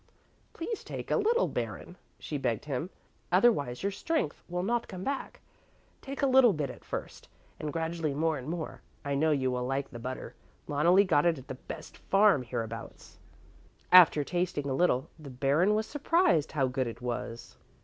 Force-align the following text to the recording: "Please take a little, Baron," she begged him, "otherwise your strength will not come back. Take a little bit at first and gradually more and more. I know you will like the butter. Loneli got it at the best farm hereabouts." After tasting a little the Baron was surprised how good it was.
"Please 0.53 0.83
take 0.83 1.11
a 1.11 1.15
little, 1.15 1.47
Baron," 1.47 1.95
she 2.17 2.39
begged 2.39 2.65
him, 2.65 2.89
"otherwise 3.31 3.83
your 3.83 3.91
strength 3.91 4.41
will 4.49 4.63
not 4.63 4.87
come 4.87 5.03
back. 5.03 5.39
Take 6.01 6.23
a 6.23 6.25
little 6.25 6.53
bit 6.53 6.71
at 6.71 6.83
first 6.83 7.29
and 7.59 7.71
gradually 7.71 8.15
more 8.15 8.39
and 8.39 8.49
more. 8.49 8.81
I 9.05 9.13
know 9.13 9.29
you 9.29 9.51
will 9.51 9.63
like 9.67 9.91
the 9.91 9.99
butter. 9.99 10.33
Loneli 10.67 11.05
got 11.05 11.27
it 11.27 11.37
at 11.37 11.47
the 11.47 11.53
best 11.53 11.97
farm 11.99 12.41
hereabouts." 12.41 13.19
After 13.91 14.23
tasting 14.23 14.67
a 14.67 14.73
little 14.73 15.07
the 15.19 15.29
Baron 15.29 15.75
was 15.75 15.85
surprised 15.85 16.53
how 16.53 16.65
good 16.65 16.87
it 16.87 17.03
was. 17.03 17.55